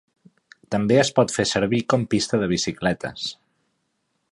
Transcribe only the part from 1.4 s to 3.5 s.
servir com pista de bicicletes.